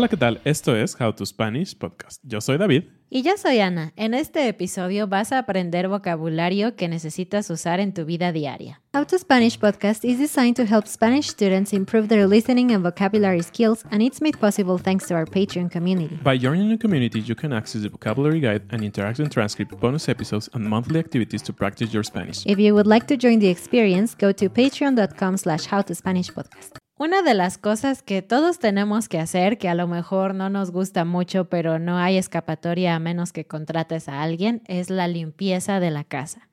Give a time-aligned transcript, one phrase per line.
[0.00, 0.40] Hola, ¿qué tal?
[0.46, 2.22] Esto es How to Spanish Podcast.
[2.24, 2.84] Yo soy David.
[3.10, 3.92] Y yo soy Ana.
[3.96, 8.80] En este episodio vas a aprender vocabulario que necesitas usar en tu vida diaria.
[8.94, 13.42] How to Spanish podcast is designed to help Spanish students improve their listening and vocabulary
[13.42, 16.18] skills, and it's made possible thanks to our Patreon community.
[16.24, 20.48] By joining the community, you can access the vocabulary guide and interactive transcript, bonus episodes,
[20.54, 22.46] and monthly activities to practice your Spanish.
[22.46, 26.79] If you would like to join the experience, go to patreon.com slash howtospanishpodcast.
[27.00, 30.70] Una de las cosas que todos tenemos que hacer, que a lo mejor no nos
[30.70, 35.80] gusta mucho, pero no hay escapatoria a menos que contrates a alguien, es la limpieza
[35.80, 36.50] de la casa.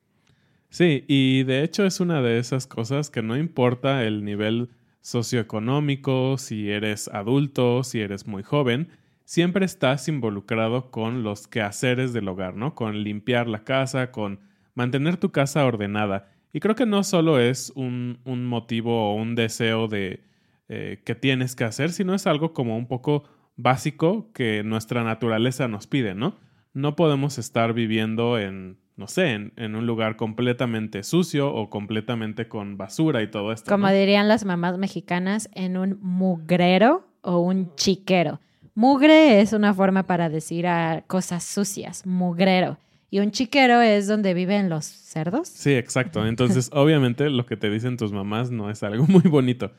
[0.70, 4.70] Sí, y de hecho es una de esas cosas que no importa el nivel
[5.02, 8.88] socioeconómico, si eres adulto, si eres muy joven,
[9.26, 12.74] siempre estás involucrado con los quehaceres del hogar, ¿no?
[12.74, 14.40] Con limpiar la casa, con
[14.74, 16.30] mantener tu casa ordenada.
[16.54, 20.26] Y creo que no solo es un, un motivo o un deseo de
[20.68, 23.24] eh, que tienes que hacer, sino es algo como un poco
[23.56, 26.36] básico que nuestra naturaleza nos pide, ¿no?
[26.74, 32.76] No podemos estar viviendo en, no sé, en, un lugar completamente sucio o completamente con
[32.76, 33.70] basura y todo esto.
[33.70, 38.40] Como dirían las mamás mexicanas, en un mugrero o un chiquero.
[38.74, 42.78] Mugre es una forma para decir a cosas sucias, mugrero.
[43.10, 45.48] Y un chiquero es donde viven los cerdos.
[45.48, 46.26] Sí, exacto.
[46.26, 49.72] Entonces, obviamente, lo que te dicen tus mamás no es algo muy bonito.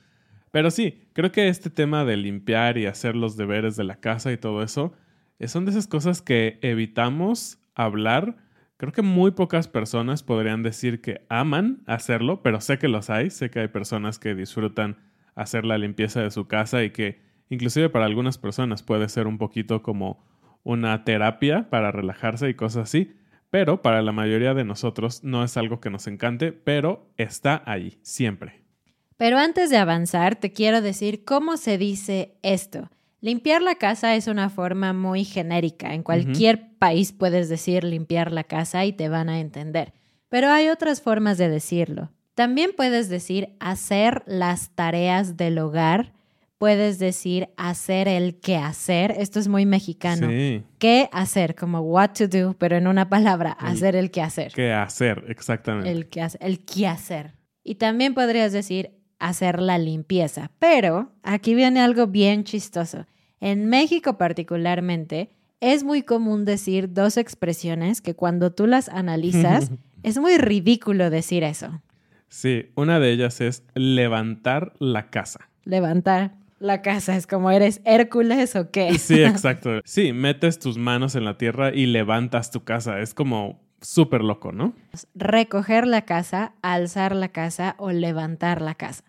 [0.51, 4.31] Pero sí, creo que este tema de limpiar y hacer los deberes de la casa
[4.31, 4.93] y todo eso,
[5.37, 8.37] eh, son de esas cosas que evitamos hablar.
[8.77, 13.29] Creo que muy pocas personas podrían decir que aman hacerlo, pero sé que los hay,
[13.29, 14.97] sé que hay personas que disfrutan
[15.35, 19.37] hacer la limpieza de su casa y que inclusive para algunas personas puede ser un
[19.37, 20.25] poquito como
[20.63, 23.15] una terapia para relajarse y cosas así,
[23.49, 27.99] pero para la mayoría de nosotros no es algo que nos encante, pero está ahí,
[28.01, 28.68] siempre.
[29.19, 32.89] Pero antes de avanzar, te quiero decir cómo se dice esto.
[33.19, 35.93] Limpiar la casa es una forma muy genérica.
[35.93, 39.91] En cualquier país puedes decir limpiar la casa y te van a entender.
[40.29, 42.13] Pero hay otras formas de decirlo.
[42.33, 46.13] También puedes decir hacer las tareas del hogar.
[46.57, 49.11] Puedes decir hacer el qué hacer.
[49.17, 50.29] Esto es muy mexicano.
[50.77, 51.55] ¿Qué hacer?
[51.55, 54.53] Como what to do, pero en una palabra, hacer el qué hacer.
[54.53, 55.25] ¿Qué hacer?
[55.27, 55.91] Exactamente.
[55.91, 56.41] El qué hacer.
[56.41, 57.33] El qué hacer.
[57.65, 60.51] Y también podrías decir hacer la limpieza.
[60.59, 63.05] Pero aquí viene algo bien chistoso.
[63.41, 65.29] En México particularmente,
[65.61, 69.71] es muy común decir dos expresiones que cuando tú las analizas,
[70.03, 71.81] es muy ridículo decir eso.
[72.29, 75.49] Sí, una de ellas es levantar la casa.
[75.65, 78.97] Levantar la casa es como eres Hércules o qué.
[78.99, 79.81] Sí, exacto.
[79.85, 82.99] Sí, metes tus manos en la tierra y levantas tu casa.
[82.99, 84.73] Es como súper loco, ¿no?
[85.15, 89.03] Recoger la casa, alzar la casa o levantar la casa.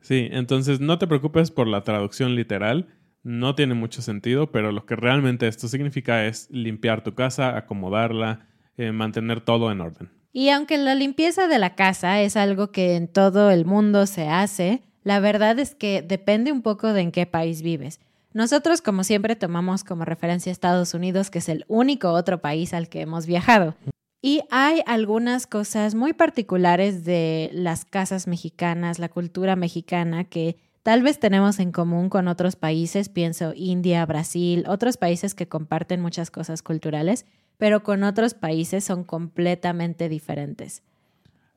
[0.00, 2.88] Sí, entonces no te preocupes por la traducción literal,
[3.22, 8.46] no tiene mucho sentido, pero lo que realmente esto significa es limpiar tu casa, acomodarla,
[8.76, 10.10] eh, mantener todo en orden.
[10.32, 14.28] Y aunque la limpieza de la casa es algo que en todo el mundo se
[14.28, 18.00] hace, La verdad es que depende un poco de en qué país vives.
[18.36, 22.90] Nosotros, como siempre, tomamos como referencia Estados Unidos, que es el único otro país al
[22.90, 23.76] que hemos viajado.
[24.20, 31.02] Y hay algunas cosas muy particulares de las casas mexicanas, la cultura mexicana, que tal
[31.02, 36.30] vez tenemos en común con otros países, pienso India, Brasil, otros países que comparten muchas
[36.30, 37.24] cosas culturales,
[37.56, 40.82] pero con otros países son completamente diferentes.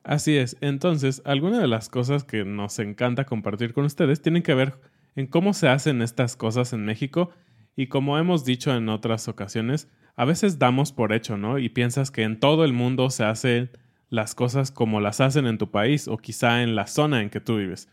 [0.04, 0.56] Así es.
[0.62, 4.80] Entonces, algunas de las cosas que nos encanta compartir con ustedes tienen que ver
[5.20, 7.32] en cómo se hacen estas cosas en México
[7.76, 11.60] y como hemos dicho en otras ocasiones, a veces damos por hecho, ¿no?
[11.60, 13.70] Y piensas que en todo el mundo se hacen
[14.10, 17.42] las cosas como las hacen en tu país o quizá en la zona en que
[17.42, 17.90] tú vives.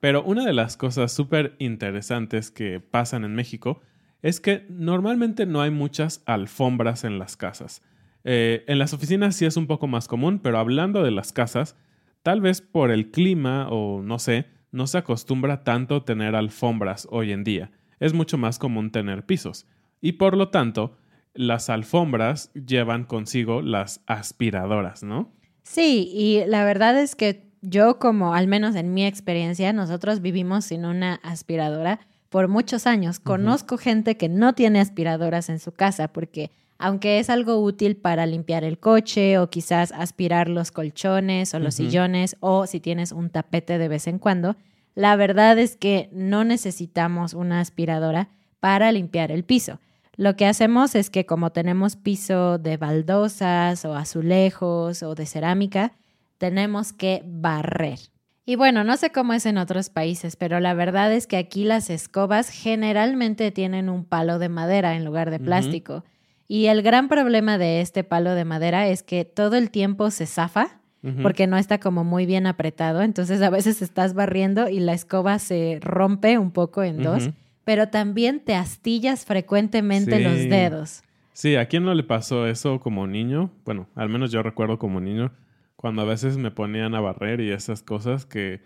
[0.00, 3.82] Pero una de las cosas súper interesantes que pasan en México
[4.22, 7.82] es que normalmente no hay muchas alfombras en las casas.
[8.24, 11.76] Eh, en las oficinas sí es un poco más común, pero hablando de las casas,
[12.22, 17.32] tal vez por el clima o no sé, no se acostumbra tanto tener alfombras hoy
[17.32, 17.70] en día.
[17.98, 19.66] Es mucho más común tener pisos.
[20.00, 20.96] Y por lo tanto,
[21.34, 25.32] las alfombras llevan consigo las aspiradoras, ¿no?
[25.62, 30.64] Sí, y la verdad es que yo como, al menos en mi experiencia, nosotros vivimos
[30.64, 32.00] sin una aspiradora
[32.30, 33.20] por muchos años.
[33.20, 38.26] Conozco gente que no tiene aspiradoras en su casa porque aunque es algo útil para
[38.26, 43.28] limpiar el coche o quizás aspirar los colchones o los sillones o si tienes un
[43.28, 44.56] tapete de vez en cuando,
[44.94, 48.30] la verdad es que no necesitamos una aspiradora
[48.60, 49.78] para limpiar el piso.
[50.16, 55.92] Lo que hacemos es que como tenemos piso de baldosas o azulejos o de cerámica,
[56.38, 57.98] tenemos que barrer.
[58.46, 61.64] Y bueno, no sé cómo es en otros países, pero la verdad es que aquí
[61.64, 66.04] las escobas generalmente tienen un palo de madera en lugar de plástico.
[66.52, 70.26] Y el gran problema de este palo de madera es que todo el tiempo se
[70.26, 70.80] zafa
[71.22, 73.02] porque no está como muy bien apretado.
[73.02, 77.30] Entonces a veces estás barriendo y la escoba se rompe un poco en dos,
[77.62, 81.04] pero también te astillas frecuentemente los dedos.
[81.34, 83.52] Sí, ¿a quién no le pasó eso como niño?
[83.64, 85.30] Bueno, al menos yo recuerdo como niño,
[85.76, 88.60] cuando a veces me ponían a barrer y esas cosas que,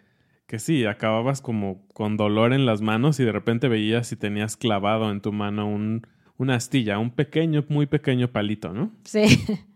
[0.46, 4.56] que sí, acababas como con dolor en las manos y de repente veías si tenías
[4.56, 6.06] clavado en tu mano un
[6.38, 8.90] una astilla, un pequeño, muy pequeño palito, ¿no?
[9.04, 9.24] Sí.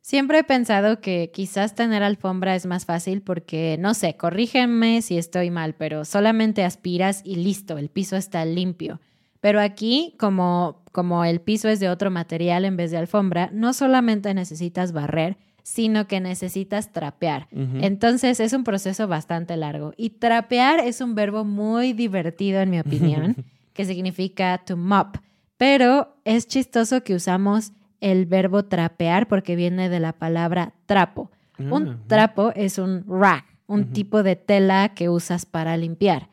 [0.00, 5.18] Siempre he pensado que quizás tener alfombra es más fácil porque, no sé, corrígenme si
[5.18, 9.00] estoy mal, pero solamente aspiras y listo, el piso está limpio.
[9.40, 13.72] Pero aquí, como, como el piso es de otro material en vez de alfombra, no
[13.72, 17.48] solamente necesitas barrer, sino que necesitas trapear.
[17.52, 19.92] Entonces es un proceso bastante largo.
[19.96, 23.36] Y trapear es un verbo muy divertido, en mi opinión,
[23.72, 25.16] que significa to mop
[25.60, 31.30] pero es chistoso que usamos el verbo trapear porque viene de la palabra trapo.
[31.58, 36.30] un ah, trapo es un rag, un tipo de tela que usas para limpiar.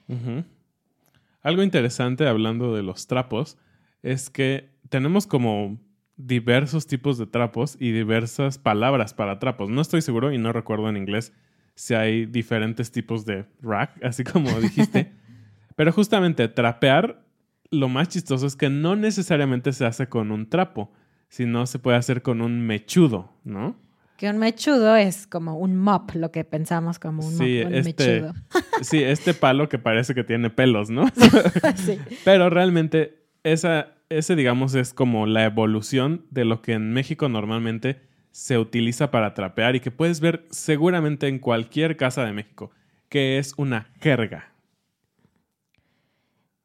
[1.42, 3.58] Algo interesante hablando de los trapos
[4.02, 5.78] es que tenemos como
[6.16, 9.70] diversos tipos de trapos y diversas palabras para trapos.
[9.70, 11.34] No estoy seguro y no recuerdo en inglés
[11.76, 15.12] si hay diferentes tipos de rag, así como dijiste.
[15.76, 17.27] Pero justamente trapear
[17.72, 20.92] lo más chistoso es que no necesariamente se hace con un trapo,
[21.30, 23.76] sino se puede hacer con un mechudo, ¿no?
[24.18, 28.22] Que un mechudo es como un mop, lo que pensamos como un, sí, mop, este,
[28.22, 28.34] mechudo.
[28.82, 31.08] Sí, este palo que parece que tiene pelos, ¿no?
[31.76, 32.00] sí.
[32.24, 38.02] Pero realmente esa, ese, digamos, es como la evolución de lo que en México normalmente
[38.32, 42.72] se utiliza para trapear y que puedes ver seguramente en cualquier casa de México,
[43.10, 44.52] que es una jerga.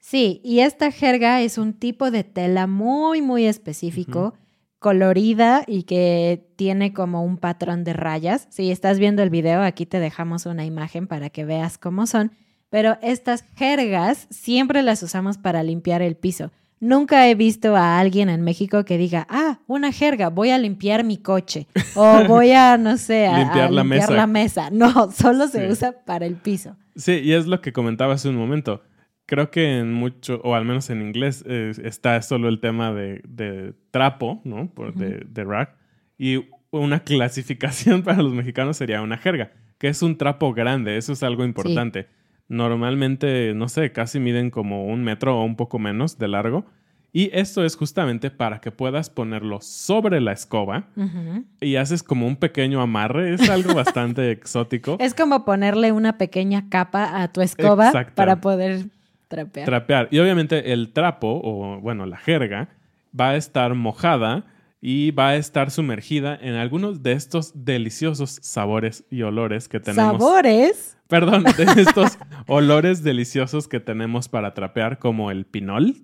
[0.02, 4.34] Sí, y esta jerga es un tipo de tela muy, muy específico,
[4.80, 8.48] colorida y que tiene como un patrón de rayas.
[8.50, 12.32] Si estás viendo el video, aquí te dejamos una imagen para que veas cómo son.
[12.68, 16.50] Pero estas jergas siempre las usamos para limpiar el piso.
[16.80, 21.04] Nunca he visto a alguien en México que diga, ah, una jerga, voy a limpiar
[21.04, 21.68] mi coche.
[21.94, 24.12] O voy a, no sé, a limpiar, la, mesa.
[24.12, 24.70] la, mesa.
[24.70, 26.74] No, solo se usa para el piso.
[26.96, 28.82] Sí, y es lo que comentaba hace un momento
[29.26, 34.40] creo que en mucho, o al menos en inglés, está solo el tema de, trapo,
[34.44, 34.70] ¿no?
[34.72, 35.76] Por, de, de rack.
[36.18, 41.12] Y una clasificación para los mexicanos sería una jerga, que es un trapo grande, eso
[41.12, 42.08] es algo importante.
[42.48, 46.66] Normalmente, no sé, casi miden como un metro o un poco menos de largo.
[47.14, 50.88] Y esto es justamente para que puedas ponerlo sobre la escoba
[51.60, 53.34] y haces como un pequeño amarre.
[53.34, 54.96] Es algo bastante exótico.
[54.98, 58.86] Es como ponerle una pequeña capa a tu escoba para poder
[59.64, 60.08] Trapear.
[60.10, 62.68] Y obviamente el trapo, o bueno, la jerga,
[63.18, 64.44] va a estar mojada
[64.80, 70.20] y va a estar sumergida en algunos de estos deliciosos sabores y olores que tenemos.
[70.20, 70.96] ¿Sabores?
[71.06, 75.96] Perdón, de estos olores deliciosos que tenemos para trapear, como el pinol.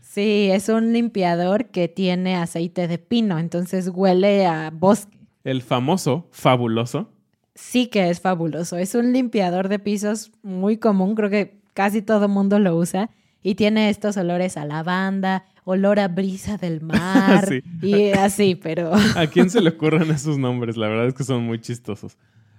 [0.00, 5.16] Sí, es un limpiador que tiene aceite de pino, entonces huele a bosque.
[5.42, 7.10] El famoso, fabuloso.
[7.54, 8.76] Sí que es fabuloso.
[8.76, 13.10] Es un limpiador de pisos muy común, creo que casi todo mundo lo usa.
[13.44, 17.62] Y tiene estos olores a lavanda, olor a brisa del mar Sí.
[17.82, 20.76] y así, pero ¿A quién se le ocurren esos nombres?
[20.76, 22.16] La verdad es que son muy chistosos.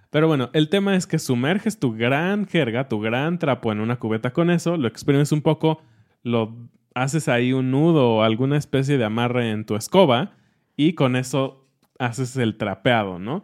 [0.10, 3.98] Pero bueno, el tema es que sumerges tu gran jerga, tu gran trapo en una
[3.98, 5.82] cubeta con eso, lo exprimes un poco,
[6.22, 6.56] lo
[6.94, 10.34] haces ahí un nudo o alguna especie de amarre en tu escoba
[10.78, 11.66] y con eso
[11.98, 13.44] haces el trapeado, ¿no?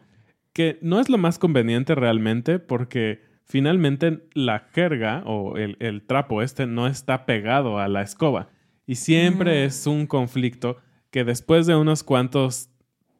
[0.53, 6.41] Que no es lo más conveniente realmente porque finalmente la jerga o el, el trapo
[6.43, 8.49] este no está pegado a la escoba
[8.85, 10.77] y siempre es un conflicto
[11.09, 12.69] que después de unos cuantos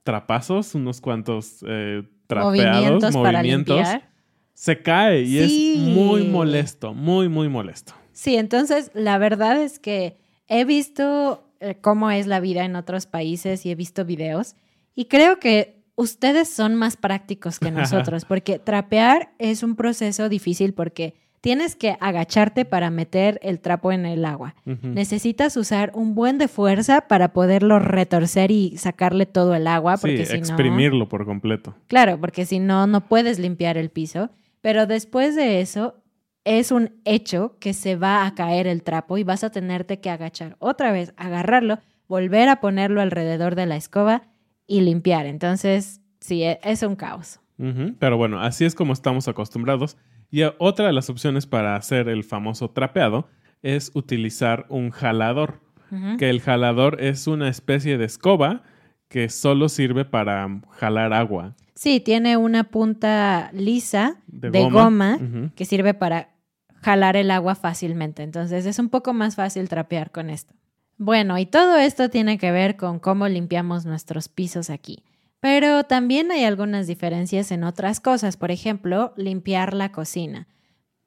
[0.03, 3.87] trapazos, unos cuantos eh, trapeados, movimientos
[4.53, 5.73] se cae y Sí.
[5.75, 7.93] es muy molesto, muy, muy molesto.
[8.11, 10.17] Sí, entonces la verdad es que
[10.47, 14.55] he visto eh, cómo es la vida en otros países y he visto videos
[14.95, 20.73] y creo que ustedes son más prácticos que nosotros porque trapear es un proceso difícil
[20.73, 24.55] porque tienes que agacharte para meter el trapo en el agua.
[24.65, 30.01] Necesitas usar un buen de fuerza para poderlo retorcer y sacarle todo el agua Sí,
[30.01, 30.35] porque no...
[30.35, 31.75] exprimirlo por completo.
[31.87, 34.29] Claro, porque si no, no puedes limpiar el piso.
[34.61, 35.95] Pero después de eso,
[36.45, 40.09] es un hecho que se va a caer el trapo y vas a tenerte que
[40.09, 44.23] agachar otra vez, agarrarlo, volver a ponerlo alrededor de la escoba
[44.69, 45.25] y limpiar.
[45.25, 47.41] Entonces, sí, e- es un caos.
[47.99, 49.97] Pero bueno, así es como estamos acostumbrados.
[50.31, 53.27] Y eh, otra de las opciones para hacer el famoso trapeado
[53.61, 55.59] es utilizar un jalador.
[56.19, 58.61] Que el jalador es una especie de escoba
[59.07, 61.55] que solo sirve para jalar agua.
[61.73, 65.17] Sí, tiene una punta lisa De de, goma.
[65.55, 66.29] que sirve para
[66.83, 68.21] jalar el agua fácilmente.
[68.21, 70.53] Entonces es un poco más fácil trapear con esto.
[70.99, 75.01] Bueno, y todo esto tiene que ver con cómo limpiamos nuestros pisos aquí.
[75.39, 78.35] Pero también hay algunas diferencias en otras cosas.
[78.35, 80.49] Por ejemplo, limpiar la cocina.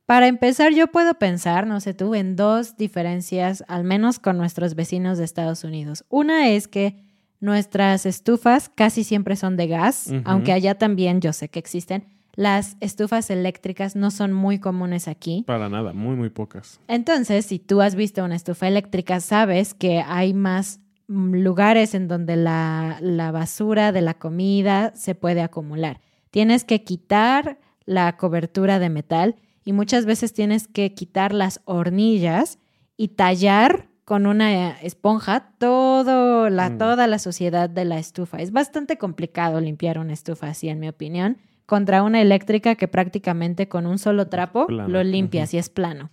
[0.06, 4.75] Para empezar, yo puedo pensar, no sé tú, en dos diferencias, al menos con nuestros
[4.75, 6.06] vecinos de Estados Unidos.
[6.08, 7.04] Una es que
[7.40, 12.06] nuestras estufas casi siempre son de gas, aunque allá también yo sé que existen.
[12.35, 15.45] Las estufas eléctricas no son muy comunes aquí.
[15.47, 16.81] Para nada, muy, muy pocas.
[16.89, 22.09] Entonces, si tú has visto una estufa eléctrica, sabes que hay más mm, lugares en
[22.09, 26.01] donde la, la basura de la comida se puede acumular.
[26.31, 32.59] Tienes que quitar la cobertura de metal y muchas veces tienes que quitar las hornillas
[32.97, 36.79] y tallar con una esponja todo la, Mm.
[36.79, 38.39] toda la suciedad de la estufa.
[38.39, 41.37] Es bastante complicado limpiar una estufa así, en mi opinión,
[41.73, 44.91] contra una eléctrica que prácticamente con un solo trapo Plano.
[44.91, 46.11] lo limpias y es plano.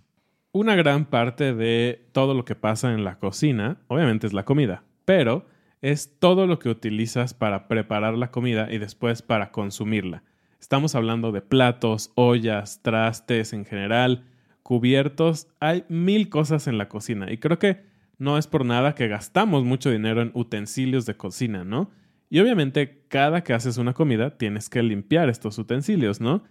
[0.53, 4.83] Una gran parte de todo lo que pasa en la cocina, obviamente es la comida,
[5.03, 5.45] pero
[5.81, 10.23] es todo lo que utilizas para preparar la comida y después para consumirla.
[10.61, 14.23] Estamos hablando de platos, ollas, trastes en general,
[14.63, 15.49] cubiertos.
[15.59, 17.83] Hay mil cosas en la cocina y creo que
[18.17, 21.91] no es por nada que gastamos mucho dinero en utensilios de cocina, ¿no?
[22.29, 26.43] Y obviamente cada que haces una comida tienes que limpiar estos utensilios, ¿no?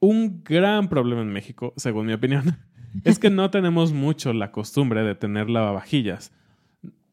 [0.00, 2.58] Un gran problema en México, según mi opinión,
[3.04, 6.32] es que no tenemos mucho la costumbre de tener lavavajillas.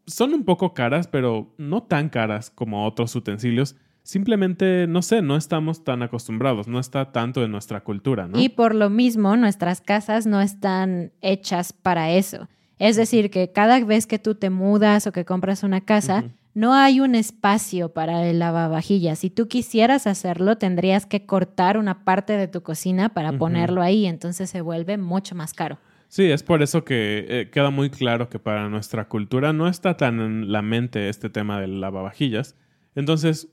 [0.06, 3.78] Son un poco caras, pero no tan caras como otros utensilios.
[4.02, 8.38] Simplemente, no sé, no estamos tan acostumbrados, no está tanto en nuestra cultura, ¿no?
[8.38, 12.50] Y por lo mismo, nuestras casas no están hechas para eso.
[12.80, 16.26] Es decir, que cada vez que tú te mudas o que compras una casa.
[16.54, 19.20] No hay un espacio para el lavavajillas.
[19.20, 24.06] Si tú quisieras hacerlo, tendrías que cortar una parte de tu cocina para ponerlo ahí,
[24.06, 25.80] entonces se vuelve mucho más caro.
[26.08, 29.98] Sí, es por eso que eh, queda muy claro que para nuestra cultura no está
[29.98, 32.56] tan en la mente este tema del lavavajillas.
[32.94, 33.48] Entonces,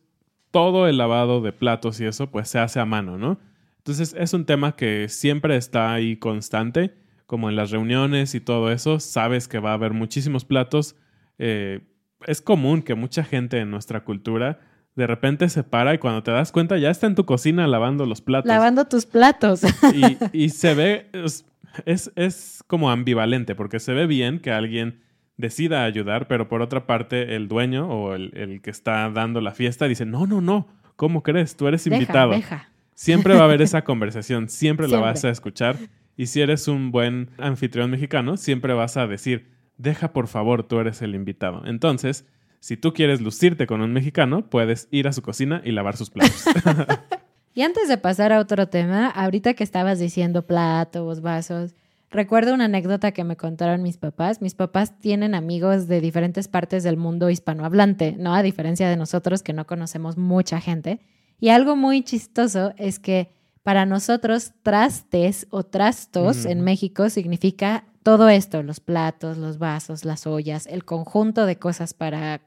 [0.50, 3.40] todo el lavado de platos y eso, pues se hace a mano, ¿no?
[3.78, 6.95] Entonces, es un tema que siempre está ahí constante,
[7.26, 9.00] como en las reuniones y todo eso.
[9.00, 10.97] Sabes que va a haber muchísimos platos.
[11.38, 11.80] Eh,
[12.27, 14.61] es común que mucha gente en nuestra cultura
[14.97, 18.07] de repente se para y cuando te das cuenta ya está en tu cocina lavando
[18.07, 19.62] los platos Lavando tus platos.
[19.95, 21.45] y, y se ve, es,
[21.87, 25.00] es, es como ambivalente, porque se ve bien que alguien
[25.37, 29.53] decida ayudar, pero por otra parte el dueño o el, el que está dando la
[29.53, 31.57] fiesta dice, no, no, no, ¿cómo crees?
[31.57, 32.33] Tú eres invitado.
[32.33, 32.69] deja.
[32.95, 35.77] Siempre va a haber esa conversación, siempre, la vas a escuchar.
[36.17, 39.49] Y si eres un buen anfitrión mexicano, siempre vas a decir,
[39.81, 41.63] deja por favor, tú eres el invitado.
[41.67, 42.27] Entonces,
[42.61, 46.11] si tú quieres lucirte con un mexicano, puedes ir a su cocina y lavar sus
[46.11, 46.45] platos.
[47.53, 51.75] Y antes de pasar a otro tema, ahorita que estabas diciendo platos, vasos,
[52.09, 54.41] recuerdo una anécdota que me contaron mis papás.
[54.41, 58.35] Mis papás tienen amigos de diferentes partes del mundo hispanohablante, ¿no?
[58.35, 61.01] A diferencia de nosotros que no conocemos mucha gente.
[61.41, 63.33] Y algo muy chistoso es que
[63.65, 70.26] para nosotros trastes o trastos en México significa todo esto, los platos, los vasos, las
[70.26, 72.40] ollas, el conjunto de cosas para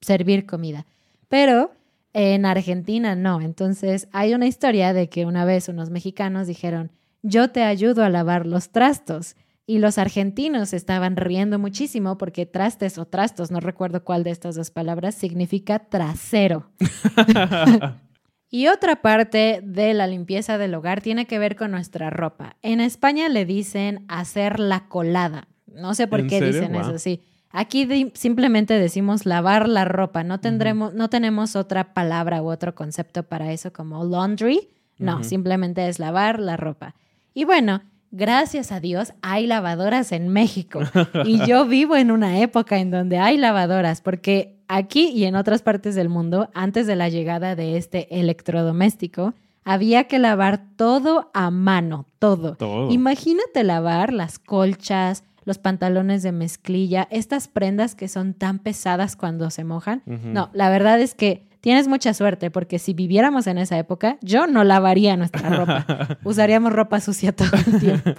[0.00, 0.86] servir comida.
[1.28, 1.72] Pero
[2.12, 3.40] en Argentina no.
[3.40, 6.90] Entonces hay una historia de que una vez unos mexicanos dijeron,
[7.22, 9.36] yo te ayudo a lavar los trastos.
[9.66, 14.54] Y los argentinos estaban riendo muchísimo porque trastes o trastos, no recuerdo cuál de estas
[14.54, 16.70] dos palabras, significa trasero.
[18.50, 22.56] y otra parte de la limpieza del hogar tiene que ver con nuestra ropa.
[22.62, 25.48] En España le dicen hacer la colada.
[25.66, 27.20] No sé por qué dicen eso, sí.
[27.50, 33.22] Aquí simplemente decimos lavar la ropa, no, tendremos, no tenemos otra palabra u otro concepto
[33.22, 36.94] para eso como laundry, no, simplemente es lavar la ropa.
[37.32, 40.80] Y bueno, gracias a Dios hay lavadoras en México
[41.24, 45.62] y yo vivo en una época en donde hay lavadoras porque aquí y en otras
[45.62, 49.34] partes del mundo, antes de la llegada de este electrodoméstico,
[49.64, 52.54] había que lavar todo a mano, todo.
[52.54, 52.90] todo.
[52.90, 59.50] Imagínate lavar las colchas, los pantalones de mezclilla, estas prendas que son tan pesadas cuando
[59.50, 60.02] se mojan.
[60.06, 64.46] No, la verdad es que tienes mucha suerte porque si viviéramos en esa época, yo
[64.46, 66.18] no lavaría nuestra ropa.
[66.24, 68.10] Usaríamos ropa sucia todo el tiempo.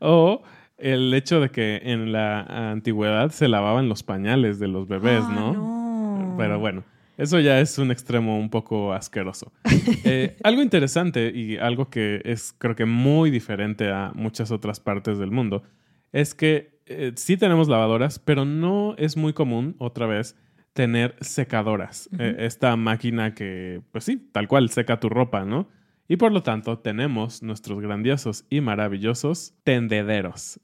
[0.00, 0.42] o
[0.78, 5.32] el hecho de que en la antigüedad se lavaban los pañales de los bebés, ah,
[5.34, 6.34] ¿no?
[6.38, 6.84] Pero bueno.
[7.18, 9.52] Eso ya es un extremo un poco asqueroso.
[10.04, 15.18] Eh, algo interesante y algo que es creo que muy diferente a muchas otras partes
[15.18, 15.64] del mundo
[16.12, 20.36] es que eh, sí tenemos lavadoras, pero no es muy común, otra vez,
[20.72, 22.08] tener secadoras.
[22.18, 25.68] Eh, esta máquina que, pues sí, tal cual, seca tu ropa, ¿no?
[26.06, 30.60] Y por lo tanto tenemos nuestros grandiosos y maravillosos tendederos.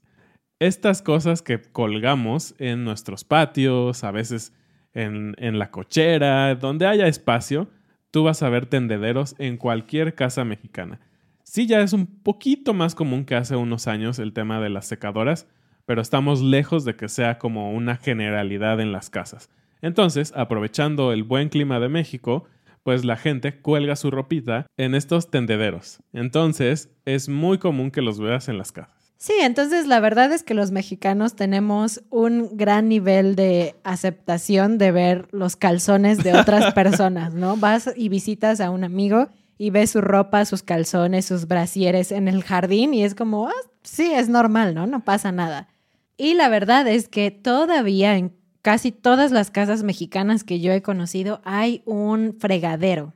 [0.59, 4.53] Estas cosas que colgamos en nuestros patios, a veces
[4.93, 7.67] en, la cochera, donde haya espacio,
[8.09, 11.01] tú vas a ver tendederos en cualquier casa mexicana.
[11.43, 14.87] Sí, ya es un poquito más común que hace unos años el tema de las
[14.87, 15.45] secadoras,
[15.85, 19.49] pero estamos lejos de que sea como una generalidad en las casas.
[19.81, 22.45] Entonces, aprovechando el buen clima de México,
[22.83, 26.01] pues la gente cuelga su ropita en estos tendederos.
[26.13, 28.94] Entonces, es muy común que los veas en las casas.
[29.17, 34.91] Sí, entonces la verdad es que los mexicanos tenemos un gran nivel de aceptación de
[34.91, 37.57] ver los calzones de otras personas, ¿no?
[37.57, 42.27] Vas y visitas a un amigo y ves su ropa, sus calzones, sus brasieres en
[42.27, 44.85] el jardín y es como, ah, sí, es normal, ¿no?
[44.85, 45.69] No pasa nada.
[46.17, 50.81] Y la verdad es que todavía en casi todas las casas mexicanas que yo he
[50.81, 53.13] conocido hay un fregadero.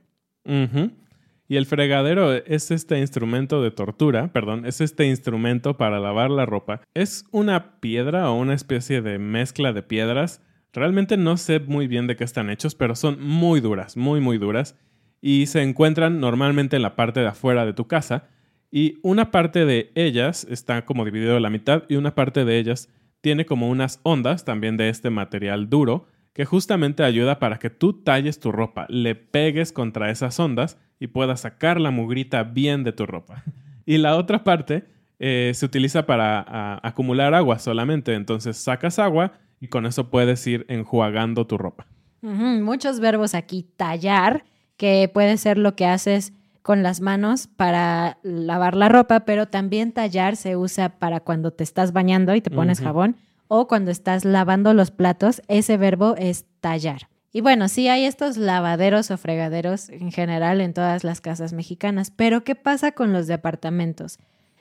[1.50, 6.46] Y el fregadero es este instrumento de tortura, perdón, es este instrumento para lavar la
[6.46, 6.82] ropa.
[6.94, 10.40] Es una piedra o una especie de mezcla de piedras.
[10.72, 14.38] Realmente no sé muy bien de qué están hechos, pero son muy duras, muy, muy
[14.38, 14.78] duras
[15.20, 18.28] y se encuentran normalmente en la parte de afuera de tu casa
[18.70, 22.58] y una parte de ellas está como dividido a la mitad y una parte de
[22.60, 22.90] ellas
[23.22, 28.04] tiene como unas ondas también de este material duro que justamente ayuda para que tú
[28.04, 32.92] talles tu ropa, le pegues contra esas ondas y puedas sacar la mugrita bien de
[32.92, 33.42] tu ropa.
[33.86, 34.84] Y la otra parte
[35.18, 40.64] eh, se utiliza para acumular agua solamente, entonces sacas agua y con eso puedes ir
[40.68, 41.86] enjuagando tu ropa.
[42.22, 44.44] Muchos verbos aquí, tallar
[44.76, 46.32] que puede ser lo que haces
[46.62, 51.64] con las manos para lavar la ropa, pero también tallar se usa para cuando te
[51.64, 53.16] estás bañando y te pones jabón
[53.48, 57.08] o cuando estás lavando los platos, ese verbo es tallar.
[57.32, 62.10] Y bueno, sí hay estos lavaderos o fregaderos en general en todas las casas mexicanas,
[62.10, 64.18] pero ¿qué pasa con los departamentos?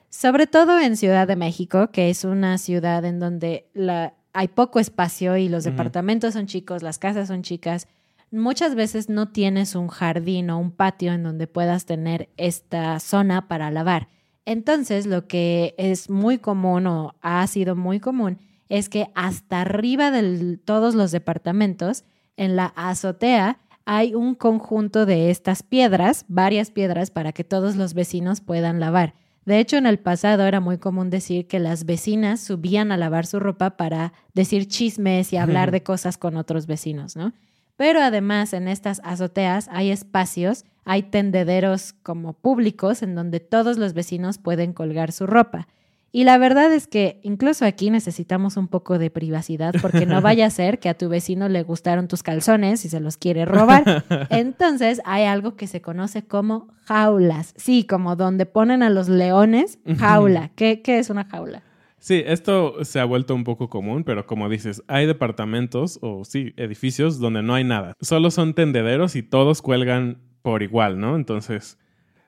[0.10, 4.80] Sobre todo en Ciudad de México, que es una ciudad en donde la, hay poco
[4.80, 7.88] espacio y los departamentos son chicos, las casas son chicas,
[8.32, 13.48] muchas veces no tienes un jardín o un patio en donde puedas tener esta zona
[13.48, 14.10] para lavar.
[14.46, 20.12] Entonces, lo que es muy común o ha sido muy común es que hasta arriba
[20.12, 22.04] de todos los departamentos,
[22.39, 27.93] en la azotea, hay un conjunto de estas piedras, varias piedras, para que todos los
[27.93, 29.13] vecinos puedan lavar.
[29.45, 33.25] De hecho, en el pasado era muy común decir que las vecinas subían a lavar
[33.25, 37.34] su ropa para decir chismes y hablar de cosas con otros vecinos, ¿no?
[37.75, 43.93] Pero además en estas azoteas hay espacios, hay tendederos como públicos en donde todos los
[43.93, 45.67] vecinos pueden colgar su ropa.
[46.12, 50.48] Y la verdad es que incluso aquí necesitamos un poco de privacidad porque no vaya
[50.48, 54.04] a ser que a tu vecino le gustaron tus calzones y se los quiere robar.
[54.30, 57.54] Entonces hay algo que se conoce como jaulas.
[57.58, 60.50] Sí, como donde ponen a los leones, jaula.
[60.56, 61.62] ¿Qué, qué es una jaula?
[62.00, 66.54] Sí, esto se ha vuelto un poco común, pero como dices, hay departamentos o sí,
[66.56, 67.93] edificios donde no hay nada.
[68.00, 71.17] Solo son tendederos y todos cuelgan por igual, ¿no?
[71.17, 71.78] Entonces,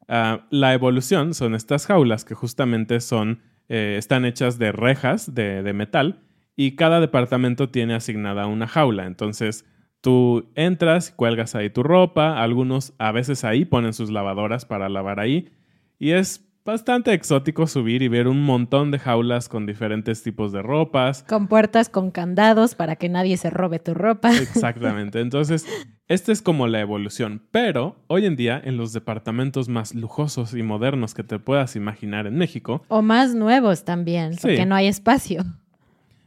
[0.10, 3.40] ah, la evolución son estas jaulas que justamente son
[3.74, 6.20] eh, están hechas de rejas de, metal
[6.58, 9.06] y cada departamento tiene asignada una jaula.
[9.06, 9.66] Entonces
[10.02, 15.22] tú entras, cuelgas ahí tu ropa, algunos a veces ahí ponen sus lavadoras para lavar
[15.22, 15.54] ahí
[16.00, 20.62] y es bastante exótico subir y ver un montón de jaulas con diferentes tipos de
[20.62, 21.24] ropas.
[21.24, 24.32] Con puertas con candados para que nadie se robe tu ropa.
[24.38, 25.20] Exactamente.
[25.20, 25.66] Entonces,
[26.08, 27.44] esta es como la evolución.
[27.52, 32.28] Pero hoy en día, en los departamentos más lujosos y modernos que te puedas imaginar
[32.28, 32.84] en México.
[32.88, 35.44] O más nuevos también, porque no hay espacio.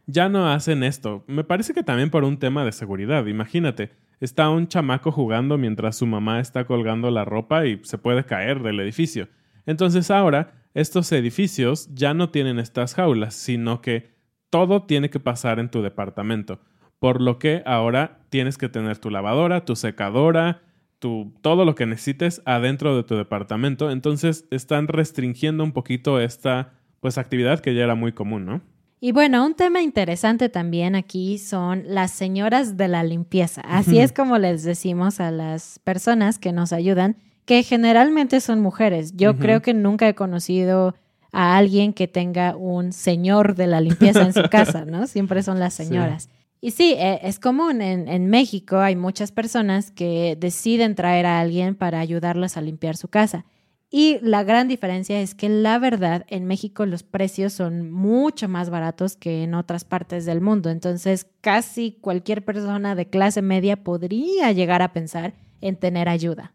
[0.07, 1.25] Ya no hacen esto.
[1.27, 3.25] Me parece que también por un tema de seguridad.
[3.27, 8.25] Imagínate, está un chamaco jugando mientras su mamá está colgando la ropa y se puede
[8.25, 9.29] caer del edificio.
[9.67, 14.13] Entonces ahora estos edificios ya no tienen estas jaulas, sino que
[14.51, 16.61] todo tiene que pasar en tu departamento.
[16.99, 20.63] Por lo que ahora tienes que tener tu lavadora, tu secadora,
[20.99, 23.91] tu, todo lo que necesites adentro de tu departamento.
[23.91, 28.63] Entonces están restringiendo un poquito esta pues actividad que ya era muy común, ¿no?
[29.01, 33.61] Y bueno, un tema interesante también aquí son las señoras de la limpieza.
[33.61, 39.15] Así es como les decimos a las personas que nos ayudan que generalmente son mujeres.
[39.17, 40.95] Yo creo que nunca he conocido
[41.33, 45.07] a alguien que tenga un señor de la limpieza en su casa, ¿no?
[45.07, 46.31] Siempre son las señoras.
[46.61, 47.83] Y sí, e, es común.
[47.83, 52.97] En, en, México hay muchas personas que deciden traer a alguien para ayudarlas a limpiar
[52.97, 53.45] su casa.
[53.91, 58.71] Y la gran diferencia es que la verdad, en México los precios son mucho más
[58.71, 60.71] baratos que en otras partes del mundo.
[60.71, 66.55] Entonces, casi cualquier persona de clase media podría llegar a pensar en tener ayuda.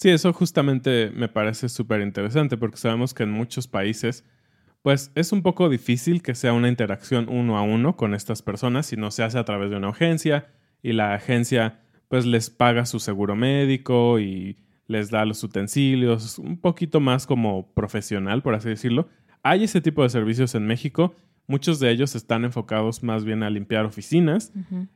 [0.00, 4.24] Sí, eso justamente me parece súper interesante porque sabemos que en muchos países
[4.80, 8.86] pues es un poco difícil que sea una interacción uno a uno con estas personas
[8.86, 10.48] si no se hace a través de una agencia
[10.82, 16.58] y la agencia pues les paga su seguro médico y les da los utensilios, un
[16.58, 19.08] poquito más como profesional, por así decirlo.
[19.42, 21.14] Hay ese tipo de servicios en México
[21.50, 24.52] Muchos de ellos están enfocados más bien a limpiar oficinas,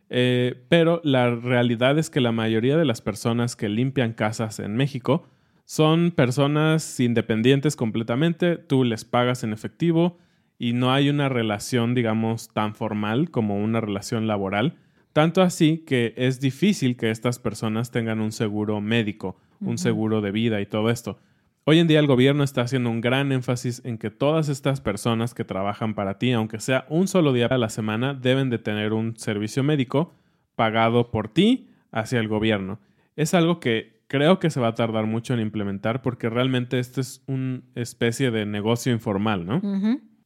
[0.09, 4.77] eh, pero la realidad es que la mayoría de las personas que limpian casas en
[4.77, 5.27] México
[5.65, 10.17] son personas independientes completamente, tú les pagas en efectivo
[10.57, 14.77] y no hay una relación, digamos, tan formal como una relación laboral.
[15.13, 20.31] Tanto así que es difícil que estas personas tengan un seguro médico, un seguro de
[20.31, 21.19] vida y todo esto.
[21.67, 25.33] Hoy en día el gobierno está haciendo un gran énfasis en que todas estas personas
[25.33, 28.93] que trabajan para ti, aunque sea un solo día a la semana, deben de tener
[28.93, 30.13] un servicio médico
[30.57, 32.81] pagado por ti hacia el gobierno.
[33.17, 37.01] Es algo que creo que se va a tardar mucho en implementar porque realmente esto
[37.01, 39.63] es una especie de negocio informal, ¿no?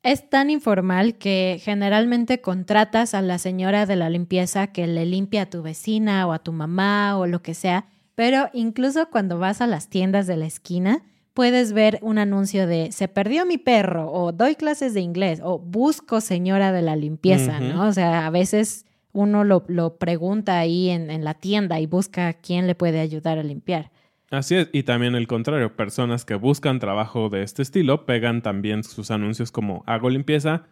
[0.03, 5.43] Es tan informal que generalmente contratas a la señora de la limpieza que le limpia
[5.43, 9.61] a tu vecina o a tu mamá o lo que sea, pero incluso cuando vas
[9.61, 11.05] a las tiendas de la esquina,
[11.39, 15.61] puedes ver un anuncio de se perdió mi perro o doy clases de inglés o
[15.61, 17.87] busco señora de la limpieza, ¿no?
[17.87, 22.67] O sea, a veces uno lo, pregunta ahí en, en, la tienda y busca quién
[22.67, 23.93] le puede ayudar a limpiar.
[24.33, 28.83] Así es, y también el contrario, personas que buscan trabajo de este estilo pegan también
[28.83, 30.65] sus anuncios como hago limpieza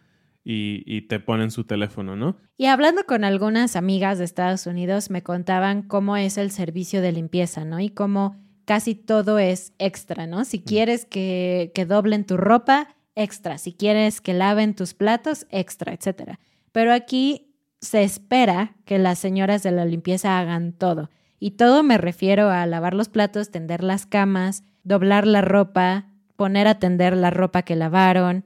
[0.43, 2.39] y, y te ponen su teléfono, ¿no?
[2.57, 7.13] Y hablando con algunas amigas de Estados Unidos, me contaban cómo es el servicio de
[7.13, 7.79] limpieza, ¿no?
[7.79, 8.35] Y cómo
[8.67, 10.43] casi todo es extra, ¿no?
[10.43, 13.57] Si quieres que, que doblen tu ropa, extra.
[13.57, 16.37] Si quieres que laven tus platos, extra, etc.
[16.73, 21.09] Pero aquí se espera que las señoras de la limpieza hagan todo.
[21.39, 26.67] Y todo me refiero a lavar los platos, tender las camas, doblar la ropa, poner
[26.67, 28.43] a tender la ropa que lavaron,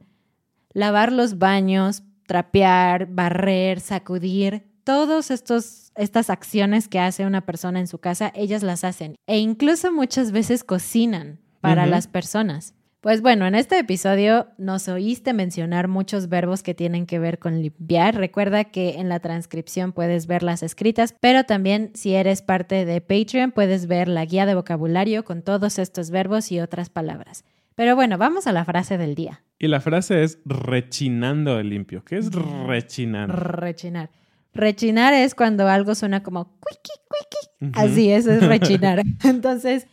[0.71, 7.87] lavar los baños, trapear, barrer, sacudir, todos estos estas acciones que hace una persona en
[7.87, 12.73] su casa, ellas las hacen e incluso muchas veces cocinan para las personas.
[13.01, 17.59] Pues bueno, en este episodio nos oíste mencionar muchos verbos que tienen que ver con
[17.59, 18.15] limpiar.
[18.15, 23.01] Recuerda que en la transcripción puedes ver las escritas, pero también si eres parte de
[23.01, 27.43] Patreon puedes ver la guía de vocabulario con todos estos verbos y otras palabras.
[27.73, 29.41] Pero bueno, vamos a la frase del día.
[29.57, 32.03] Y la frase es rechinando el limpio.
[32.03, 33.29] ¿Qué es rechinar?
[33.59, 34.11] Rechinar.
[34.53, 37.77] Rechinar es cuando algo suena como cuiqui, cuiqui.
[37.77, 39.01] Así, eso es rechinar.
[39.23, 39.87] Entonces,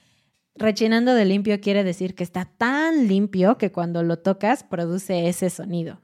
[0.57, 5.51] rechinando de limpio quiere decir que está tan limpio que cuando lo tocas produce ese
[5.51, 6.01] sonido.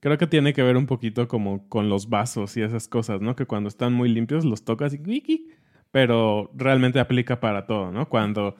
[0.00, 3.34] Creo que tiene que ver un poquito como con los vasos y esas cosas, ¿no?
[3.34, 5.48] Que cuando están muy limpios los tocas y wiki,
[5.90, 8.08] pero realmente aplica para todo, ¿no?
[8.08, 8.56] Cuando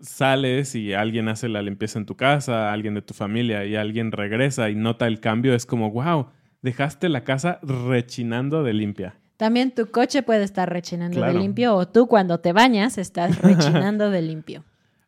[0.00, 4.10] sales y alguien hace la limpieza en tu casa, alguien de tu familia y alguien
[4.10, 6.28] regresa y nota el cambio, es como, wow,
[6.62, 9.16] dejaste la casa rechinando de limpia.
[9.36, 14.10] También tu coche puede estar rechinando de limpio o tú cuando te bañas estás rechinando
[14.10, 14.64] de limpio.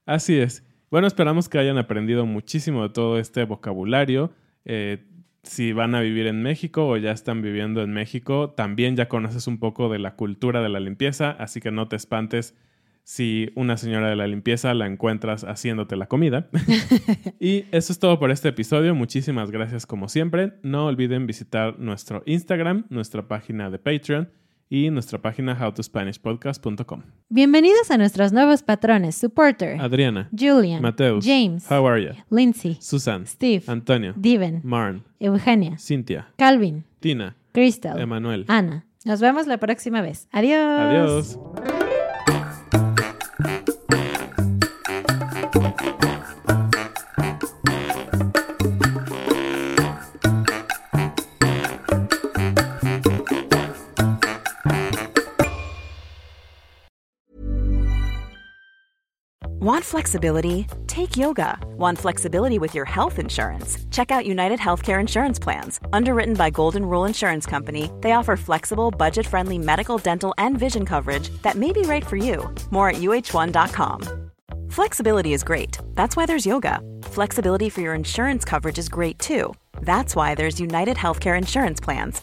[0.07, 0.65] Así es.
[0.91, 4.33] Bueno, esperamos que hayan aprendido muchísimo de todo este vocabulario.
[4.65, 5.05] Eh,
[5.45, 9.47] si van a vivir en México o ya están viviendo en México, también ya conoces
[9.47, 12.55] un poco de la cultura de la limpieza, así que no te espantes
[13.05, 16.49] si una señora de la limpieza la encuentras haciéndote la comida.
[17.39, 18.95] y eso es todo por este episodio.
[18.95, 20.55] Muchísimas gracias como siempre.
[20.63, 24.31] No olviden visitar nuestro Instagram, nuestra página de Patreon
[24.71, 27.03] y nuestra página howtospanishpodcast.com.
[27.29, 32.13] Bienvenidos a nuestros nuevos patrones, Supporter, Adriana, Julian, Mateus, James, How are you?
[32.31, 38.87] Lindsay, Susan, Steve, Antonio, Diven, Marn, Eugenia, Cynthia, Calvin, Tina, Crystal, Emanuel, Ana.
[39.05, 40.29] Nos vemos la próxima vez.
[40.33, 41.37] Adiós.
[41.39, 41.39] Adiós.
[59.85, 60.67] Want flexibility?
[60.87, 61.59] Take yoga.
[61.77, 63.77] Want flexibility with your health insurance?
[63.91, 65.79] Check out United Healthcare Insurance Plans.
[65.93, 70.87] Underwritten by Golden Rule Insurance Company, they offer flexible, budget friendly medical, dental, and vision
[70.87, 72.49] coverage that may be right for you.
[72.71, 74.31] More at uh1.com.
[74.71, 75.79] Flexibility is great.
[75.95, 76.81] That's why there's yoga.
[77.03, 79.53] Flexibility for your insurance coverage is great too.
[79.83, 82.23] That's why there's United Healthcare Insurance Plans.